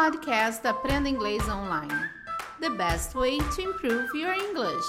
[0.00, 1.92] podcast Aprenda Inglês Online.
[2.60, 4.86] The best way to improve your English.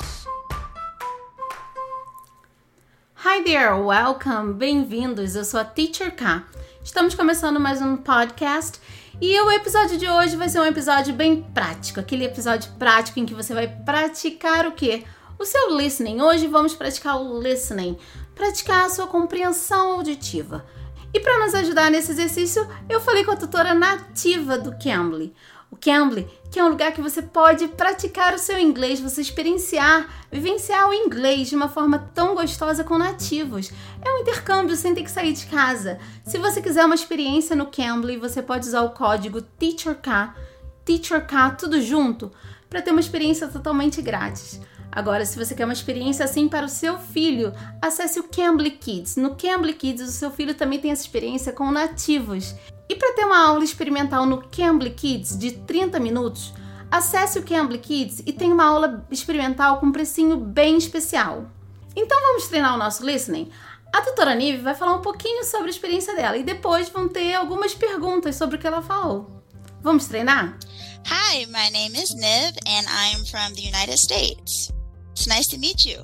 [3.16, 5.36] Hi there, welcome, bem-vindos.
[5.36, 6.46] Eu sou a Teacher K.
[6.84, 8.80] Estamos começando mais um podcast
[9.20, 13.26] e o episódio de hoje vai ser um episódio bem prático, aquele episódio prático em
[13.26, 15.04] que você vai praticar o quê?
[15.40, 16.22] O seu listening.
[16.22, 17.98] Hoje vamos praticar o listening,
[18.36, 20.64] praticar a sua compreensão auditiva.
[21.14, 25.34] E para nos ajudar nesse exercício, eu falei com a tutora nativa do Cambly.
[25.72, 30.08] O Cambly, que é um lugar que você pode praticar o seu inglês, você experienciar,
[30.32, 33.72] vivenciar o inglês de uma forma tão gostosa com nativos.
[34.04, 36.00] É um intercâmbio sem ter que sair de casa.
[36.24, 40.34] Se você quiser uma experiência no Cambly, você pode usar o código TEACHERK,
[40.86, 42.32] TEACHERK, tudo junto,
[42.70, 44.60] para ter uma experiência totalmente grátis.
[44.92, 49.16] Agora, se você quer uma experiência assim para o seu filho, acesse o Cambly Kids.
[49.16, 52.56] No Cambly Kids, o seu filho também tem essa experiência com nativos.
[52.90, 56.54] E para ter uma aula experimental no Cambly Kids de 30 minutos,
[56.90, 61.46] acesse o Cambly Kids e tem uma aula experimental com um precinho bem especial.
[61.96, 63.52] Então vamos treinar o nosso listening?
[63.94, 67.34] A tutora Nive vai falar um pouquinho sobre a experiência dela e depois vão ter
[67.36, 69.30] algumas perguntas sobre o que ela falou.
[69.82, 70.58] Vamos treinar?
[71.06, 74.79] Hi, my name is Niv and I'm from the United States.
[75.20, 76.02] It's nice to meet you.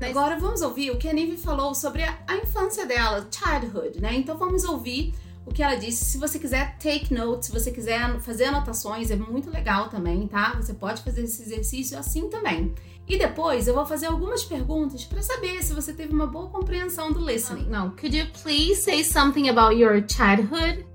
[0.00, 4.14] Agora vamos ouvir o que a Nive falou sobre a, a infância dela, childhood, né?
[4.14, 6.06] Então vamos ouvir o que ela disse.
[6.06, 10.54] Se você quiser take notes, se você quiser fazer anotações, é muito legal também, tá?
[10.56, 12.74] Você pode fazer esse exercício assim também.
[13.06, 17.12] E depois eu vou fazer algumas perguntas para saber se você teve uma boa compreensão
[17.12, 17.66] do listening.
[17.66, 20.86] Não, could you please say something about your childhood?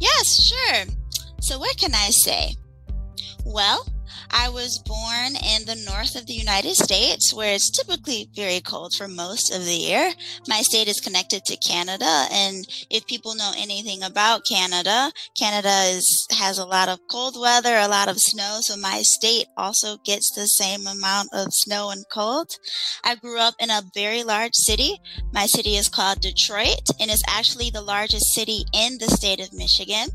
[0.00, 0.86] Yes, sure.
[1.40, 2.56] So, what can I say?
[3.44, 3.84] Well,
[4.32, 8.94] I was born in the north of the United States, where it's typically very cold
[8.94, 10.12] for most of the year.
[10.48, 16.26] My state is connected to Canada, and if people know anything about Canada, Canada is
[16.30, 20.32] has a lot of cold weather, a lot of snow, so my state also gets
[20.34, 22.50] the same amount of snow and cold.
[23.04, 24.98] I grew up in a very large city.
[25.32, 29.52] My city is called Detroit, and it's actually the largest city in the state of
[29.52, 30.08] Michigan.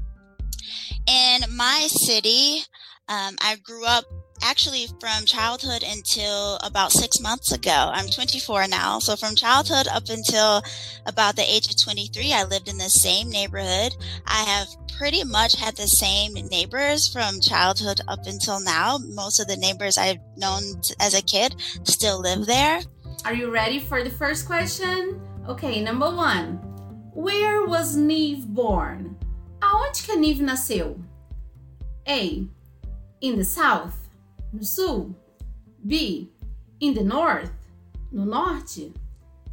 [1.07, 2.63] In my city,
[3.09, 4.06] um, I grew up
[4.44, 7.91] actually from childhood until about six months ago.
[7.94, 9.00] I'm 24 now.
[9.00, 10.62] So from childhood up until
[11.06, 13.95] about the age of 23, I lived in the same neighborhood.
[14.25, 18.97] I have pretty much had the same neighbors from childhood up until now.
[18.97, 20.62] Most of the neighbors I've known
[21.00, 22.81] as a kid still live there.
[23.25, 25.22] Are you ready for the first question?
[25.47, 26.57] Okay, number one.
[27.13, 29.18] Where was Neve born?
[29.62, 31.01] Aonde que Neve nasceu?
[32.07, 32.47] A.
[33.22, 34.09] In the south.
[34.53, 35.16] No sul.
[35.85, 36.31] B.
[36.79, 37.51] In the north.
[38.11, 38.94] No norte.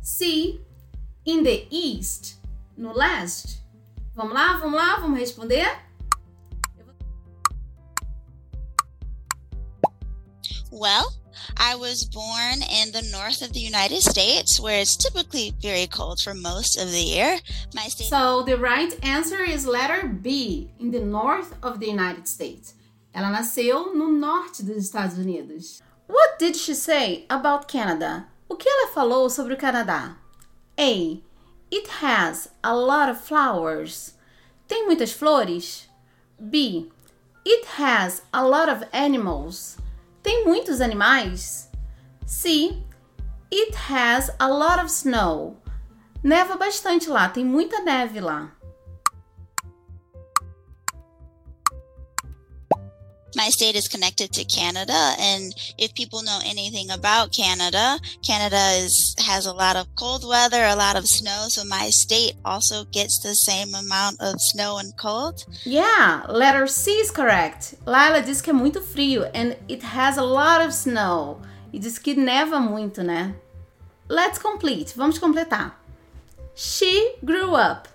[0.02, 0.60] C.
[1.24, 2.36] In the east.
[2.76, 3.60] No leste.
[4.14, 5.66] Vamos lá, vamos lá, vamos responder?
[10.70, 11.12] Well,
[11.56, 16.20] I was born in the north of the United States, where it's typically very cold
[16.20, 17.38] for most of the year.
[17.74, 18.08] My state.
[18.08, 22.74] So the right answer is letter B, in the north of the United States.
[23.14, 25.80] Ela nasceu no norte dos Estados Unidos.
[26.08, 28.26] What did she say about Canada?
[28.48, 30.16] O que ela falou sobre o Canadá?
[30.76, 31.22] A.
[31.70, 34.16] It has a lot of flowers.
[34.66, 35.88] Tem muitas flores?
[36.40, 36.90] B.
[37.46, 39.78] It has a lot of animals.
[40.20, 41.70] Tem muitos animais?
[42.26, 42.82] C.
[43.48, 45.56] It has a lot of snow.
[46.20, 48.50] Neva bastante lá, tem muita neve lá.
[53.36, 59.14] My state is connected to Canada, and if people know anything about Canada, Canada is
[59.26, 63.20] has a lot of cold weather, a lot of snow, so my state also gets
[63.22, 65.44] the same amount of snow and cold.
[65.64, 67.74] Yeah, letter C is correct.
[67.86, 71.40] Lila diz que é muito frio and it has a lot of snow.
[71.72, 73.34] E diz que neva muito, né?
[74.08, 74.94] Let's complete.
[74.96, 75.80] Vamos completar.
[76.54, 77.88] She grew up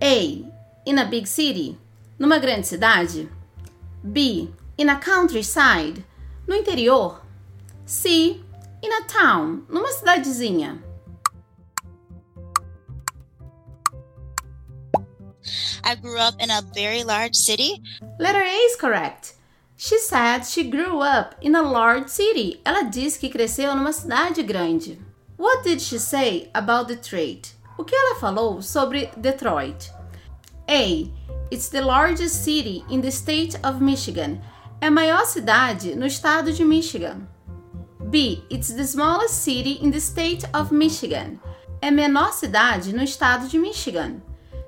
[0.00, 0.44] A.
[0.84, 1.78] In a big city.
[2.18, 3.28] Numa grande cidade.
[4.12, 4.52] B.
[4.78, 6.04] In a countryside,
[6.46, 7.20] no interior.
[7.84, 8.42] C.
[8.82, 10.78] In a town, numa cidadezinha.
[15.84, 17.82] I grew up in a very large city.
[18.18, 19.34] Letter A is correct.
[19.76, 22.60] She said she grew up in a large city.
[22.64, 24.98] Ela disse que cresceu numa cidade grande.
[25.36, 27.52] What did she say about Detroit?
[27.78, 29.90] O que ela falou sobre Detroit?
[30.68, 31.10] A.
[31.50, 34.40] It's the largest city in the state of Michigan.
[34.80, 37.28] É a maior cidade no estado de Michigan.
[38.10, 38.44] B.
[38.50, 41.40] It's the smallest city in the state of Michigan.
[41.80, 44.20] É a menor cidade no estado de Michigan.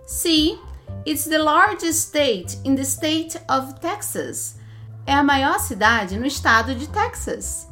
[0.07, 0.59] C.
[1.05, 4.57] It's the largest state in the state of Texas.
[5.05, 7.67] É a maior cidade no estado de Texas.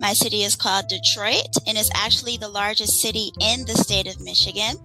[0.00, 4.20] My city is called Detroit and is actually the largest city in the state of
[4.20, 4.76] Michigan.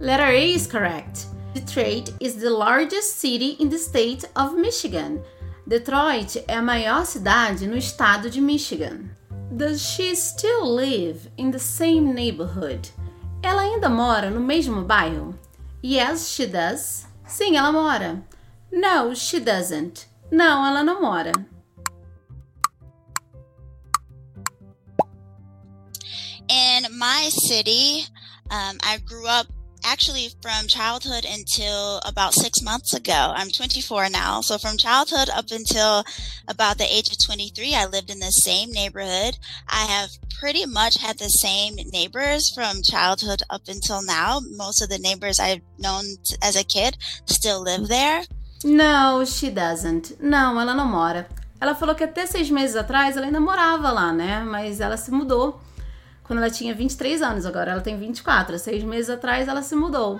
[0.00, 1.26] Letter A is correct.
[1.54, 5.22] Detroit is the largest city in the state of Michigan.
[5.68, 9.16] Detroit é a maior cidade no estado de Michigan.
[9.56, 12.90] Does she still live in the same neighborhood?
[13.40, 15.38] Ela ainda mora no mesmo bairro?
[15.80, 17.06] Yes, she does.
[17.24, 18.20] Sim, ela mora.
[18.72, 20.08] No, she doesn't.
[20.30, 21.32] Não, ela não mora.
[26.48, 28.06] In my city,
[28.50, 29.46] um, I grew up
[29.84, 33.32] actually from childhood until about six months ago.
[33.36, 34.40] I'm 24 now.
[34.40, 36.04] So from childhood up until
[36.48, 39.38] about the age of 23, I lived in the same neighborhood.
[39.68, 40.10] I have
[40.40, 44.40] pretty much had the same neighbors from childhood up until now.
[44.56, 46.04] Most of the neighbors I've known
[46.42, 46.96] as a kid
[47.26, 48.24] still live there.
[48.64, 50.16] No, she doesn't.
[50.20, 51.28] Não, ela não mora.
[51.60, 54.40] Ela falou que até seis meses atrás ela ainda morava lá, né?
[54.40, 55.60] Mas ela se mudou
[56.24, 58.58] quando ela tinha 23 anos, agora ela tem 24.
[58.58, 60.18] Seis meses atrás ela se mudou.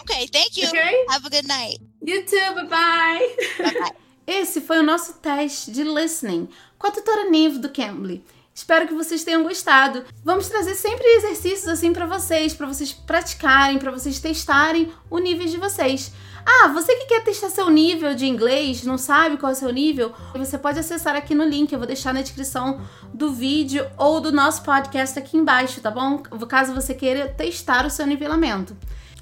[0.00, 0.68] Ok, thank you.
[0.68, 1.06] Okay.
[1.08, 1.80] Have a good night.
[2.06, 3.36] You too, bye bye.
[3.58, 3.94] bye, -bye.
[4.26, 6.48] Esse foi o nosso teste de listening
[6.78, 8.22] com a tutora Nive do Cambly.
[8.58, 10.04] Espero que vocês tenham gostado.
[10.24, 15.46] Vamos trazer sempre exercícios assim para vocês, para vocês praticarem, para vocês testarem o nível
[15.46, 16.12] de vocês.
[16.44, 19.70] Ah, você que quer testar seu nível de inglês, não sabe qual é o seu
[19.70, 22.80] nível, você pode acessar aqui no link, eu vou deixar na descrição
[23.14, 26.18] do vídeo ou do nosso podcast aqui embaixo, tá bom?
[26.48, 28.76] Caso você queira testar o seu nivelamento.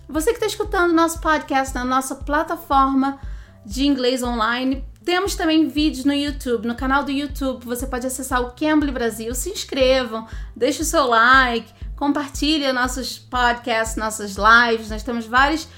[0.09, 3.21] Você que está escutando o nosso podcast na nossa plataforma
[3.67, 8.43] de inglês online, temos também vídeos no YouTube, no canal do YouTube, você pode acessar
[8.43, 15.05] o Cambly Brasil, se inscrevam, deixe o seu like, compartilhe nossos podcasts, nossas lives, nós
[15.05, 15.69] temos vários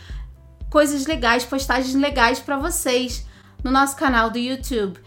[0.70, 3.26] coisas legais, postagens legais para vocês
[3.62, 4.98] no nosso canal do YouTube.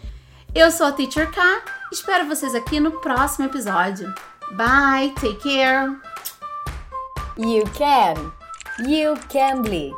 [0.53, 4.13] Eu sou a Teacher K, espero vocês aqui no próximo episódio.
[4.51, 5.97] Bye, take care.
[7.38, 8.31] You can.
[8.88, 9.91] You can be.